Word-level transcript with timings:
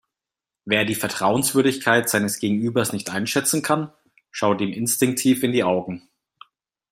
Wer 0.65 0.83
die 0.83 0.95
Vertrauenswürdigkeit 0.95 2.09
seines 2.09 2.39
Gegenübers 2.39 2.91
nicht 2.91 3.11
einschätzen 3.11 3.61
kann, 3.61 3.93
schaut 4.31 4.59
ihm 4.61 4.73
instinktiv 4.73 5.43
in 5.43 5.51
die 5.51 5.63
Augen. 5.63 6.09